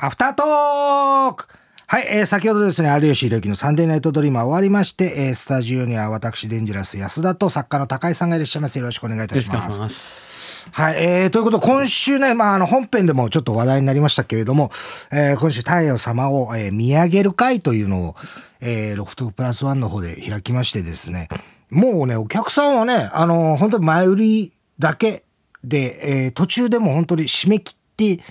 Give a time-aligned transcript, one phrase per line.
[0.00, 1.48] アフタートーク
[1.88, 8.78] はい、えー、先ほどですね、有吉弘樹のサンデーナイトドリーマー終わりまして、えー、スタジオには私、デンジャラス安田と作家の高井さんがいらっしゃいます。
[8.78, 9.80] よろしくお願いいたします。
[9.80, 14.70] ますはい、えー、ということで、今週ね、まあ、あの、本編でもちょっと話題になりましたけれども、
[15.10, 18.16] えー、今週、太陽様を、えー、見上げる会というのを、
[18.60, 21.28] えー、ロフトプラスワンの方で開きましてですね、
[21.70, 25.24] もうね、お客さんはね、あの、本当に前売りだけ
[25.64, 28.22] で、えー、途中でも本当に締め切って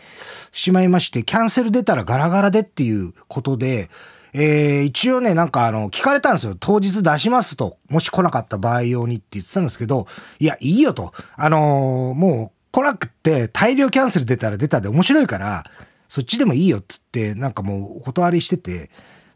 [0.51, 3.89] しまいまして、キャンセル出たらガラガラでっていうことで、
[4.33, 6.55] えー、一応ね、なんかあの、聞かれたんですよ。
[6.59, 7.77] 当日出しますと。
[7.89, 10.05] もし来なかった場合用にって言ってたんですけど、
[10.39, 11.13] いや、いいよと。
[11.35, 15.63] あのー、もう来なくて大量キャンセル出たら出たで面白いから、
[16.07, 18.89] そっちでもいいよっつって、なんかもうお断りしてて、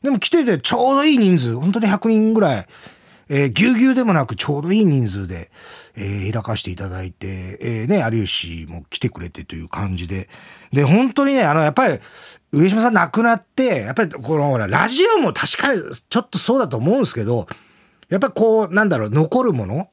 [0.04, 2.68] でも来ててちょうどいい人数、本当に100人ぐらい、
[3.34, 5.50] えー、ぎゅうぎゅうでもなくちょうどいい人数で、
[5.96, 10.28] えー、開かしていただいて、えー、ね、有吉も来てくれてという感じで。
[10.74, 11.98] で、本当にね、あの、やっぱり、
[12.52, 17.48] 上島さん亡くなって、やっぱりこの、ほら、ラジオも確かにちょっとそうだと思うんですけど、
[18.10, 19.90] やっぱこう、なんだろう、残るもの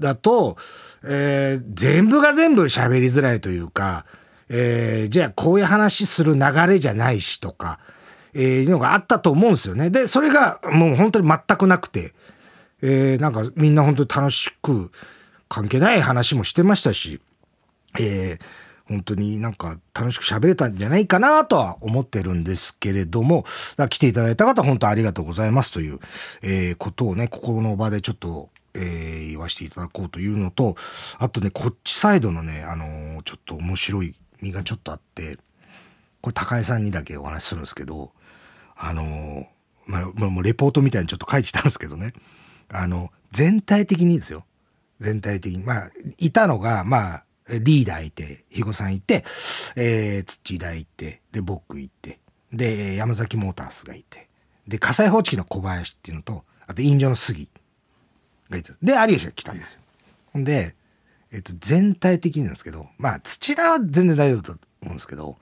[0.00, 0.56] だと、
[1.04, 4.06] えー、全部が全部喋りづらいというか、
[4.50, 7.78] えー、じゃあこういう話する流れじゃないしとか、
[8.34, 9.90] えー、いうのがあったと思うんですよね。
[9.90, 12.12] で、それがもう本当に全くなくて、
[12.82, 14.90] えー、なんかみんな本当に楽しく、
[15.48, 17.20] 関係ない話もしてましたし、
[18.00, 18.38] えー、
[18.88, 23.44] 本当になんか楽しく喋れたんじゃないかなとは思ってるんですけれども、
[23.90, 25.98] 来ていただいた方本当ありがとうございますという、
[26.42, 30.74] えー、ことをね、心の場でちょっと、えー、言わせていただこうというのと、
[31.18, 35.36] あとね、こっちサイドのね、あのー、ちょっと面白い身がちょっとあって、
[36.22, 38.12] これ高江さんにだけお話しするんですけど、
[38.74, 39.46] あのー、
[39.86, 42.14] まあ、もうレポートみたいにちょっと書いてきたんですけどね、
[42.72, 44.44] あの、全体的にですよ。
[44.98, 45.62] 全体的に。
[45.62, 49.24] まあ、いたのが、まあ、リーダーいて、肥後さんいて、
[49.76, 52.18] えー、土田いて、で、僕いて、
[52.52, 54.28] で、山崎モータースがいて、
[54.66, 57.48] で、火災報知器の小林っていうのと、あと、飲料の杉
[58.48, 59.80] がいて、で、有吉が来たんですよ。
[60.32, 60.74] ほんで、
[61.32, 65.38] えっと、全体的になんですけど、まあ、土田は全然大丈夫だと思うんですけど、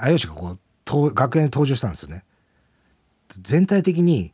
[0.00, 2.24] 有吉がこう、学園に登場したんですよね。
[3.28, 4.32] 全体的に、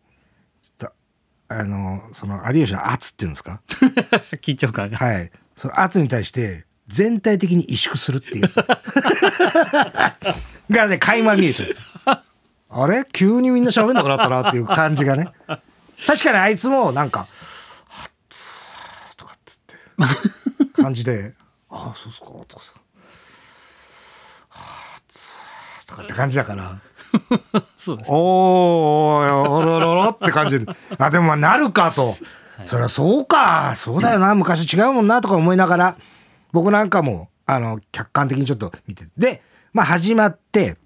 [1.52, 3.60] あの、その、有吉の圧っていうんですか？
[4.40, 4.96] 緊張感が。
[4.98, 5.30] はい。
[5.56, 8.46] その圧に対して、全体的に萎縮するっていう
[10.70, 11.82] がね、垣間見えてるんですよ。
[12.72, 13.04] あれ？
[13.12, 15.32] 急にみんな喋んなくなったなっていう感じがね。
[16.06, 17.28] 確かにあいつもなんか、はっ
[18.28, 19.74] つーとかっつって
[20.82, 21.34] 感じで、
[21.68, 22.74] ああ、そうっすか、とかさ。
[24.48, 26.80] はっつーとかって感じだから。
[27.78, 28.10] そうです。
[28.10, 30.66] おー、おろろろって感じで。
[30.98, 32.16] あ、でもまあなるかと。
[32.64, 33.72] そりゃそうか。
[33.74, 34.34] そうだよな。
[34.34, 35.96] 昔違うもんなとか思いながら、
[36.52, 39.10] 僕なんかも、あの、客観的にちょっと見てて。
[39.16, 40.76] で、まあ始まって、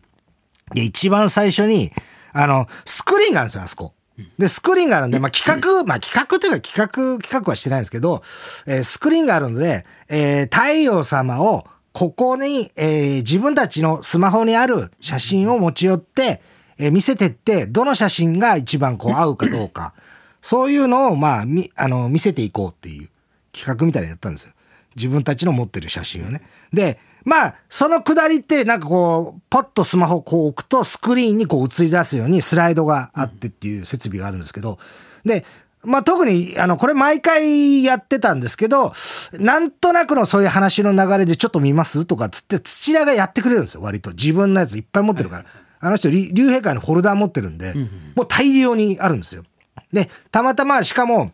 [0.72, 1.90] で、一番最初に、
[2.32, 3.92] あの、スクリーンがあるんですよ、あそこ。
[4.38, 8.22] で、スクリーンがあるんで、まあ、企画、まあ、企画というか企画、企画はしてないんですけど、
[8.66, 16.42] えー、スクリーンがあるので、えー、太陽様をここに、えー、自分たちのスマホにある写真を持ち寄って、
[16.76, 19.94] えー、見せてって、どの写真が一番こう合うかどうか、
[20.42, 23.08] そういうのを、まあ、み、あの、見せていこうっていう
[23.52, 24.52] 企画みたいなのやったんですよ。
[24.96, 26.42] 自分たちの持ってる写真をね。
[26.72, 34.80] で、まあ、そのくだりって、なんかこう、ポッとスマホこう置くと、スクリーンにこう映り出すようにスライドがあってっていう設備があるんですけど、
[35.24, 35.44] で、
[35.84, 38.92] まあ、特に、あの、これ毎回やってたんですけど、
[39.32, 44.10] なんとなくのそういう話の流れでちょっと見ますとかつって、土屋がやってくれるんですよ、割と。
[44.10, 45.44] 自分のやついっぱい持ってるから。
[45.80, 47.74] あの人、竜兵会のフォルダー持ってるんで、
[48.14, 49.44] もう大量にあるんですよ。
[49.92, 51.32] で、たまたま、しかも、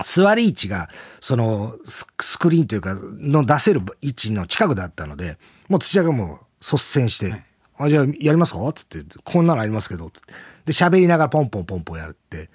[0.00, 0.88] 座り位置が、
[1.20, 5.38] その、スクリーンというか、の出せる位置の近くだったので、
[5.68, 7.34] もう土屋がもう率先して、
[7.76, 8.72] あ、じゃあやりますか？
[8.72, 10.32] つって、こんなのありますけど、つって。
[10.66, 12.50] で、喋りながらポンポンポンポンやるって。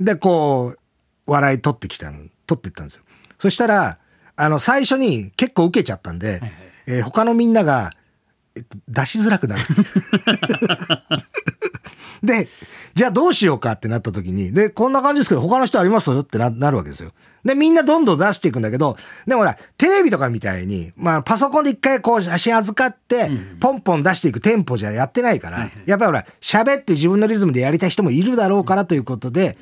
[0.00, 0.78] で、こう、
[1.26, 3.04] 笑い取ってきたの、取っていったんですよ。
[3.38, 3.98] そしたら、
[4.36, 6.52] あの、最初に結構受けちゃったんで、はいはい、
[6.86, 7.90] えー、他のみんなが、
[8.56, 9.62] えっと、出しづらくなる。
[12.22, 12.48] で、
[12.94, 16.10] じゃあどうしようかってなった時に、で、こんな感じですけど、他の人あります？
[16.18, 17.12] ってななるわけですよ。
[17.44, 18.96] で、みんなどんどん出していくんだけど、
[19.26, 23.30] でもほら、テレビとかみたいに、まあ、パソコンで一回こう写真預かって、
[23.60, 29.56] ポンポン出していくテンポじゃやってないから、やっぱりほら、喋って自分のリズムでやりたい人もいるだろうからということで、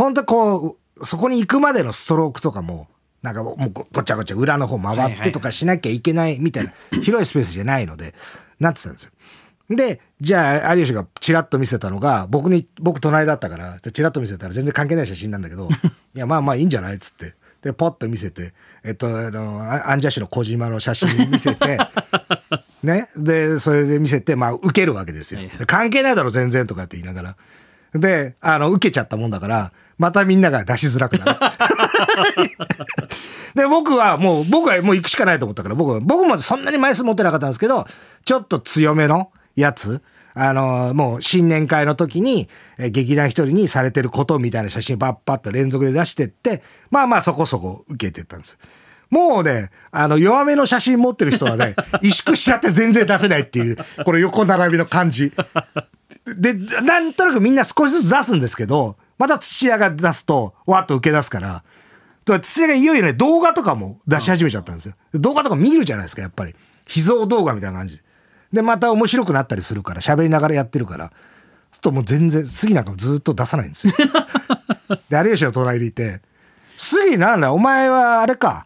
[0.00, 2.88] 本当こう、そこに行くまでのストロークとかも、
[3.20, 8.14] なんかもうごちゃごちゃ裏の方回ってとかしなきゃいけないみたいな、 広いスペースじゃないので、
[8.58, 9.10] なってたんですよ。
[9.68, 15.68] で、じゃあ、有吉がチラッと見せたのが、僕に、僕隣だったから、チラッと見せたら全然関係ない写真なんだけど、
[16.16, 17.34] いや、まあまあいいんじゃないっつって。
[17.60, 21.76] で、ポッと見せて、えっと、あの、アンジャッシュの小島の写真見せて、
[22.82, 23.06] ね。
[23.18, 25.42] で、それで見せて、まあ、受けるわけですよ。
[25.66, 27.36] 関係ないだろ、全然とかって言いなが
[27.92, 28.00] ら。
[28.00, 31.38] で、あの、受けちゃったもんだから、またみんなが出しづらくなる。
[33.54, 37.86] で、僕はもう、僕はもう行くしかないと思ったから、僕は、僕もそんなに枚数持ってなかったんですけど、
[38.24, 40.00] ちょっと強めのやつ、
[40.32, 42.48] あの、もう新年会の時に、
[42.78, 48.56] え劇団一人にされてることみたいな写真パッパッと連続で出してって、まあまあそこそこ受けてったんです。
[49.10, 53.76] もうね、あの、弱めの写真持ってる人はね、 萎縮しちゃって全然出せないっていう、
[54.06, 55.30] この横並びの感じ。
[56.24, 61.62] で、なんとなくみんな少しずつ出すんですけど、また土屋が出すと、わっと受け出すから、
[62.40, 64.94] 土屋がいよいよね、動画とかも出し始めちゃったんですよ。
[65.12, 66.54] 動画とか見るじゃないですか、やっぱり。
[66.86, 68.04] 秘蔵動画みたいな感じで。
[68.54, 71.14] で、また面白くなったりするから、喋りながらやってるから、ちょ
[71.76, 73.92] っともう全然、杉なんかもずっと出さないんですよ。
[75.10, 76.22] で、有吉の隣にいて、
[76.78, 78.64] 杉なんだ、お前はあれか、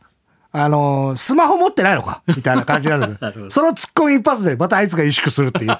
[0.53, 2.23] あのー、スマホ持ってないのか？
[2.29, 5.77] みたいな感じなんだけ ど、そのツッコミ一発でまたあいつが萎縮するっていう。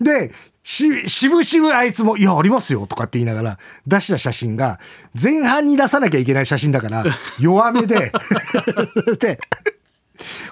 [0.00, 0.32] で、
[0.66, 4.80] し、しぶしぶあいつも、いや、ありますよとかって言いながら出した写真が、
[5.20, 7.04] 前半に出さなきゃいけない写真だから、
[7.38, 8.10] 弱めで
[9.20, 9.38] で、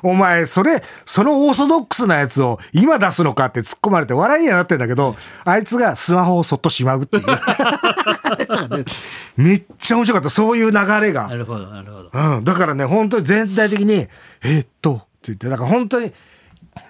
[0.05, 7.25] お前、それ、そのオーソドックスなやつを今出すのかって突っ込まれて笑いにはなってんだけど、あいつがスマホをそっとしまうっていう。
[9.37, 10.31] めっちゃ面白かった。
[10.31, 11.26] そういう流れが。
[11.26, 12.10] なるほど、なるほど。
[12.12, 12.44] うん。
[12.44, 14.06] だからね、本当に全体的に、
[14.44, 16.12] えー、っと、って言って、だから本当に、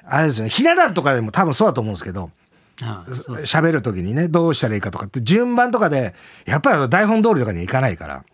[0.06, 2.30] あれですよね、ひな壇とかでも多分そうだと思うんですけど、
[2.76, 8.24] 喋る時にね、どうしたらいいかとかって順番とかで、やっぱり台本通りとかにはいかないから、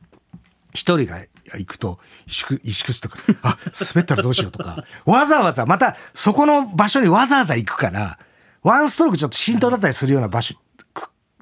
[0.73, 1.19] 一人が
[1.59, 3.59] 行くと、萎縮、萎縮すとか、 あ、
[3.95, 8.19] 滑ったらどうしようとか、わざわざ、また、そこの場所にわざわざ行くから、
[8.63, 10.55] ワンストロークちょっと浸透だったりするような場所、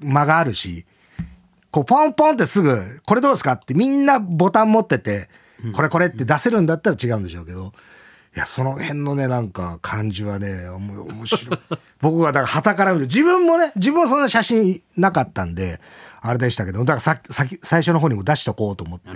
[0.01, 0.85] 間があるし、
[1.71, 5.29] こう、ポンポンってすぐ、これどうですかってみんなボタン持ってて、
[5.73, 7.73] これこれって出せるんだったら違うんでしょうけど、
[8.35, 11.59] いや、その辺のね、なんか感じはね、面白い。
[12.01, 15.79] 僕がだから旗から見て、自分もね、自分はそんな写真なかったんで、
[16.21, 19.09] あれでしたけど、だからささ最初の方にも出しとこうと思って。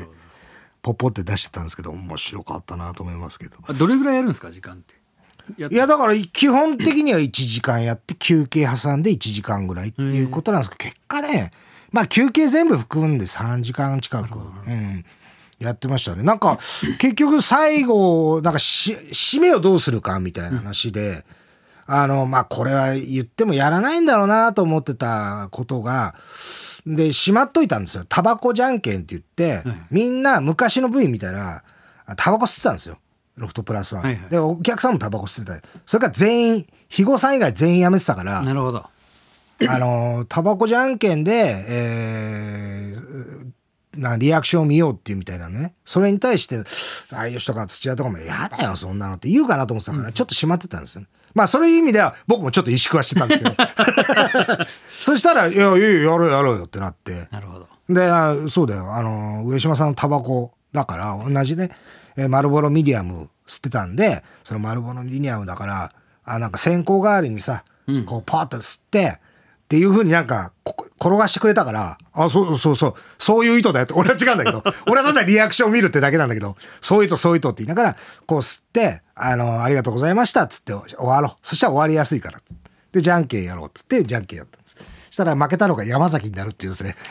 [0.83, 3.57] ポッポって出してたんですけど面白かったなと思いますけど。
[3.74, 4.95] どれぐらいやるんですか時間って？
[5.57, 11.51] いやだから基本的には1時間やって休憩挟んで1時間ぐらいっていうことなんですけど結果ね
[11.92, 15.06] まあ休憩全部含んで3時間近く、うん、
[15.63, 16.57] やってましたねなんか
[17.00, 21.25] 結局最後なんかし締めをどうするかみたいな話で、
[21.86, 26.15] あのまあこれは言ってもやらないんだろうなと思ってたことが
[26.86, 28.06] で、しまっといたんですよ。
[28.07, 31.63] タバコじゃんけんって言って、はい、みんな昔の部員見たら、
[32.18, 32.98] タバコ吸ってたんですよ。
[33.38, 34.04] ロフトプラスワン。
[34.04, 35.68] はいはい、で、お客さんもタバコ吸ってた。
[35.86, 38.42] それから全員、肥後さん以外全員やめてたから。
[38.42, 38.86] なるほど。
[39.68, 43.51] あの、タバコじゃんけんで、えー、
[43.95, 45.75] なリアクションを見ようっていうみたいなね。
[45.85, 46.63] それに対して、有
[47.35, 51.05] 吉とか土屋とかも、やだよ、そんなのって言うかなと思ってたから、ちょっとしまってたんですよ。
[51.33, 53.55] まあ、そういう意味では、僕もちょっと萎縮はしてたんですけど。
[55.01, 57.27] そしたら、いや、いいよ、やろうやろうよってなって。
[57.31, 57.67] なるほど。
[57.89, 61.69] で、そうだよ、あの、上島さんのタバコだから、同じね、
[62.15, 65.91] えマルボロミディアム吸ってたんで、そのマルボロミディアムだから、
[66.25, 69.19] あ、なんか線香代わりにさ、うん、こう、パーッと吸って、
[69.63, 70.51] っていうふうになんか、
[71.00, 81.36] 転がしてくれたから、あ、そうそうそう、そういう意図だよって、 俺は違うんだけど、俺はただリアクションを見るってだけなんだけど、そういう意図、そういう意図って言いながら、こう吸って、あの、ありがとうございましたっつって終わろう。
[81.42, 82.39] そしたら終わりやすいから。
[82.92, 84.75] で、じゃんけんやろうっつって、じゃんけんやったんです。
[84.75, 86.96] そしたら負けたのが山崎になるっていうですね。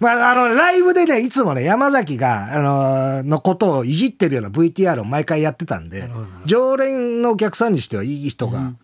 [0.00, 6.10] まあ、あの、ライブでね、いつもね、山崎が、あの、のことをいじってるような VTR を毎回やってたんで、
[6.46, 8.78] 常連のお客さんにしてはいい人が、うん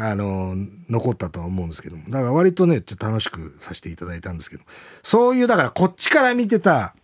[0.00, 0.54] あの、
[0.88, 2.04] 残ったとは思うんですけども。
[2.04, 4.62] だから割とね、ちょっと楽しくさせていただいたんですけど、
[5.02, 6.94] そういう、だからこっちから見てた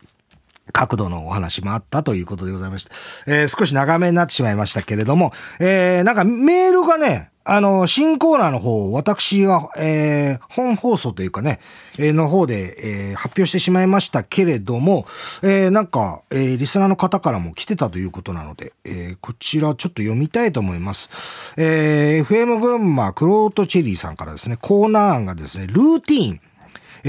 [0.72, 2.94] 角度のお話もあったということでございました。
[3.26, 5.30] えー、少し長めになってしまいましたけれども、
[5.60, 11.60] えー、なんかメールがね、あの、新コーナーの方、私が、えー、本放送というかね、
[11.96, 15.06] えー、の方で、えー、発表してしまいましたけれども、
[15.44, 21.54] えー、なんか、えー、リスナーの方からも来てたということなので、えー、こちらちょっと読みたいと思います。
[21.56, 26.40] えー、FM 群馬クロートチェリーさんからですね、コーナー案がですね、ルーティーン、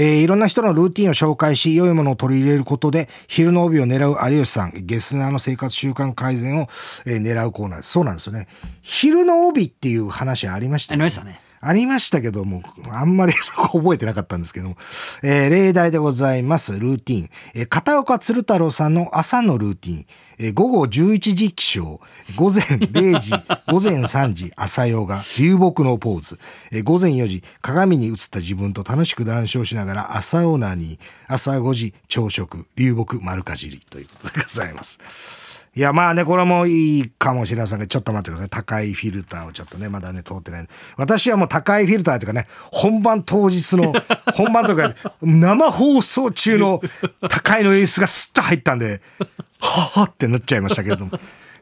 [0.00, 6.68] ー、いろんな人のルーティンを紹介し、良いものを取り入れることで、昼の帯を狙う有吉さん、ゲスナーの生活習慣改善を、
[7.04, 7.90] えー、狙うコーナーです。
[7.90, 8.46] そうなんですよね。
[8.80, 10.94] 昼の帯っていう話ありましたね。
[10.94, 11.47] ありましたね。
[11.60, 14.76] ありましたけども、あんまり そこ覚えてなかったんですけども、
[15.22, 17.30] えー、例題でございます、ルーティン。
[17.54, 20.06] えー、片岡鶴太郎さんの朝のルーティン。
[20.40, 21.98] えー、午後11時起床、
[22.36, 23.32] 午前0時、
[23.66, 26.38] 午前3 時、朝ヨガ、流木のポーズ。
[26.70, 35.47] えー、午前4時、鏡に映った自分と楽しく談笑しながら朝オナに、朝5時、朝食、流木丸かじりということでございます。
[35.78, 38.48] いや、まあね、これもいいかもしれませんが、ちょっと待ってください。
[38.48, 40.66] 高いフィルターをちょっとね、まだね、通ってない。
[40.96, 43.92] 私はもう高いフィルターというかね、本番当日の、
[44.34, 44.92] 本番とか、
[45.22, 46.82] 生放送中の
[47.28, 49.00] 高いの演出がスッと入ったんで、
[49.60, 51.12] ははってなっちゃいましたけれども。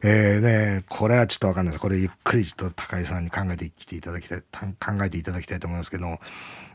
[0.03, 1.79] えーね、これはちょっとわかんないです。
[1.79, 6.19] これゆっくりちょっと高井さんに考えてきていただきたい、考えていただきたいと思いますけども、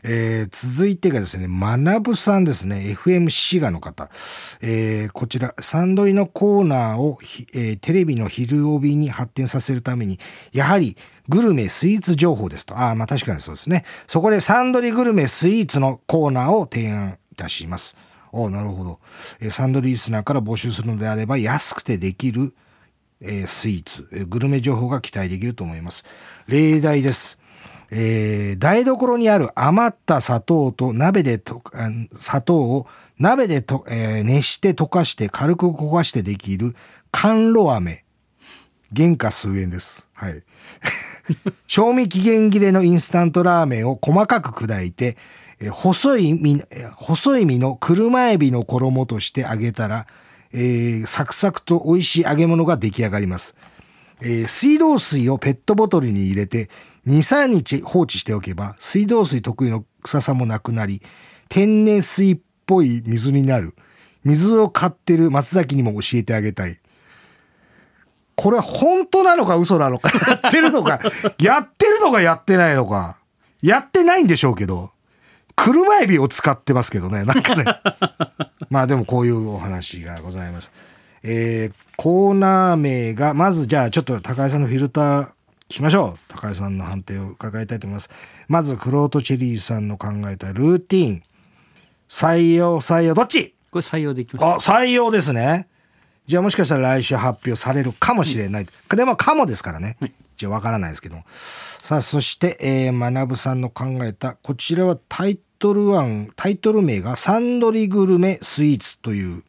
[0.03, 4.09] えー、続いてがですね、学さんですね、FM 滋賀の方。
[4.61, 7.17] えー、こちら、サンドリのコーナーを、
[7.53, 10.19] えー、テレビの昼帯に発展させるために、
[10.51, 10.97] やはり、
[11.29, 12.77] グルメスイーツ情報ですと。
[12.77, 13.85] ああ、まあ確かにそうですね。
[14.07, 17.95] そこでサンドリグルメスイーツのコーナーを提案いたします。
[18.33, 18.99] おなるほど。
[19.39, 22.53] えー、サンドリリスナーから募集するのであれば、安くてできる、
[23.21, 26.03] えー、スイーツ、えー、グルメ情報が期待できると思います。
[26.47, 27.39] 例題です。
[27.95, 31.61] えー、台所にある余った砂糖と鍋でと、
[32.17, 32.87] 砂糖を
[33.19, 36.73] 鍋でと、えー、熱して溶かして軽く焦がしてできる
[37.11, 38.03] 甘露飴。
[38.95, 40.07] 原価数円です。
[40.13, 40.43] はい。
[41.67, 45.15] 賞味期限切れのインスタントラーメンを細かく砕いて、
[45.59, 46.63] えー、細い身、
[46.95, 50.07] 細い身の車エビの衣として揚げたら、
[50.51, 53.55] えー、サクサクと美味しい揚げ物が出来上がります。
[54.21, 56.69] えー、水道水をペットボトルに入れて
[57.07, 61.01] 2、3日放置しておけば水道水特有の臭さもなくなり
[61.49, 63.75] 天然水っぽい水になる。
[64.23, 66.77] 水を買ってる松崎にも教えてあげたい。
[68.35, 70.09] これは本当なのか嘘なのか
[70.41, 70.99] やってるのか
[71.39, 73.19] やってるのかやってないのか
[73.61, 74.89] やってないんでしょうけど
[75.55, 77.65] 車エビを使ってますけどねなんかね
[78.71, 80.71] まあでもこういうお話がございます。
[81.21, 85.31] えー、コーナー名が、まずじゃあちょっと高井さんのフィルター
[85.73, 86.19] 聞きましょう。
[86.27, 88.11] 高井さんの判定を伺いたいと思います。
[88.47, 91.23] まず、クロートチェリーさんの考えたルーティーン。
[92.07, 93.55] 採用、採用、どっち？
[93.71, 94.71] これ採用できます。
[94.71, 95.67] あ、採用ですね。
[96.27, 98.67] じゃあもしかしたら来週発表されるかもしれない。
[98.67, 99.97] うん、でも、かもですからね。
[99.99, 101.23] はい、一応わからないですけども。
[101.27, 109.43] さあ、そして、えー、学さんの考えた、こちらはタイトル案、タイトル名がサンドリグルメスイーツという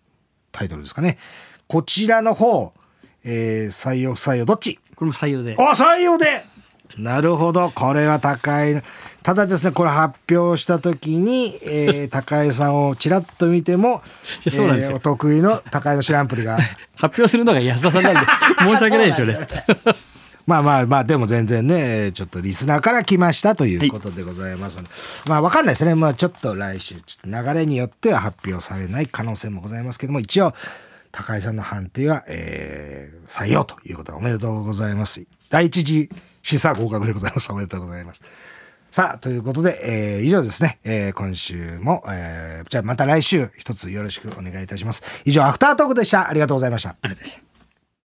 [0.52, 1.18] タイトルですかね。
[1.66, 2.72] こちらの方、
[3.26, 4.78] えー、採用採用どっち？
[4.94, 5.56] これも採用で。
[5.58, 6.44] あ、採用で
[6.98, 7.70] なるほど。
[7.70, 8.82] これは高い。
[9.22, 14.02] ただですね、これ発表した時に、えー、 高井さんをちらっと見ても、
[14.50, 16.58] そうなんですよ、えー、お得意の高井の知らんぷりが。
[16.96, 18.20] 発表するのが安田さんなんで、
[18.58, 19.38] 申し訳ないですよね。
[20.46, 24.86] まあまあまあ、でも全然ね、ちょっとリスナーから来ましたということでございます、はい、
[25.26, 25.94] まあわかんないですね。
[25.94, 30.52] まあちょっと来週、ちょっと流れによっては発表されない可能性もございますけども、一応、
[31.14, 35.24] 高井さんの判定は、えー、採用ということでおめでとうございます。
[35.48, 36.10] 第一次
[36.42, 37.52] 審査合格でございます。
[37.52, 38.22] おめでとうございます。
[38.90, 40.80] さあ、ということで、えー、以上ですね。
[40.84, 45.04] えー、今週も、えー、じゃあまた来週一つよろしくお願いいたします。
[45.24, 46.28] 以上、アフタートークでした。
[46.28, 46.90] ありがとうございました。
[46.90, 47.53] ありがとうございました。